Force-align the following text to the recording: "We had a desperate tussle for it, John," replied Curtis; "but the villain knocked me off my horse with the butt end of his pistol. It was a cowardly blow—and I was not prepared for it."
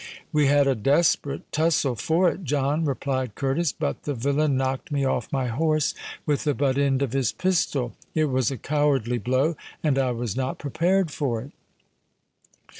"We 0.33 0.47
had 0.47 0.65
a 0.65 0.73
desperate 0.73 1.51
tussle 1.51 1.93
for 1.95 2.27
it, 2.31 2.43
John," 2.43 2.85
replied 2.85 3.35
Curtis; 3.35 3.71
"but 3.71 4.01
the 4.01 4.15
villain 4.15 4.57
knocked 4.57 4.91
me 4.91 5.05
off 5.05 5.31
my 5.31 5.45
horse 5.45 5.93
with 6.25 6.43
the 6.43 6.55
butt 6.55 6.79
end 6.79 7.03
of 7.03 7.13
his 7.13 7.31
pistol. 7.31 7.93
It 8.15 8.25
was 8.25 8.49
a 8.49 8.57
cowardly 8.57 9.19
blow—and 9.19 9.99
I 9.99 10.09
was 10.09 10.35
not 10.35 10.57
prepared 10.57 11.11
for 11.11 11.43
it." 11.43 11.51